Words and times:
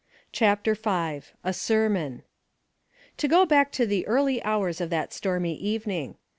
CHAPTER 0.31 0.73
V. 0.73 0.81
A 1.43 1.53
SERMON. 1.53 2.23
go 3.27 3.45
back 3.45 3.71
to 3.73 3.85
the 3.85 4.03
earlj^ 4.09 4.41
hours 4.43 4.81
of 4.81 4.89
that 4.89 5.13
stormy 5.13 5.53
evening. 5.55 6.15